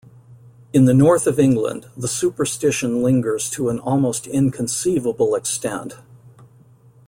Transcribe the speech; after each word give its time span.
In 0.73 0.85
the 0.85 0.95
north 0.95 1.27
of 1.27 1.37
England, 1.39 1.85
the 1.95 2.07
superstition 2.07 3.03
lingers 3.03 3.51
to 3.51 3.69
an 3.69 3.77
almost 3.77 4.25
inconceivable 4.25 5.35
extent. 5.35 5.93